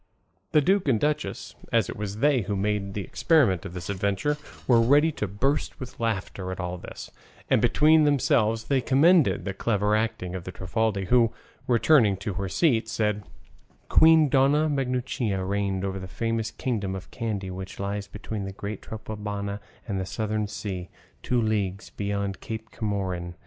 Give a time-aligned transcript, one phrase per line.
[0.51, 3.87] The duke and duchess, as it was they who had made the experiment of this
[3.87, 4.35] adventure,
[4.67, 7.11] were ready to burst with laughter at all this,
[7.51, 11.31] and between themselves they commended the clever acting of the Trifaldi, who,
[11.67, 13.21] returning to her seat, said,
[13.89, 18.81] "Queen Dona Maguncia reigned over the famous kingdom of Kandy, which lies between the great
[18.81, 20.89] Trapobana and the Southern Sea,
[21.21, 23.35] two leagues beyond Cape Comorin.